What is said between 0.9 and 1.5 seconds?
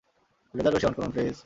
করুন, প্লিজ।